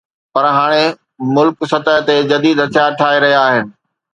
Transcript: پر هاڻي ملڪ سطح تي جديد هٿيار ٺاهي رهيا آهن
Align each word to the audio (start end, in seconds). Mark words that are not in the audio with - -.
پر 0.33 0.45
هاڻي 0.57 0.85
ملڪ 1.35 1.57
سطح 1.71 1.95
تي 2.07 2.15
جديد 2.31 2.57
هٿيار 2.65 2.91
ٺاهي 2.99 3.17
رهيا 3.25 3.41
آهن 3.47 3.65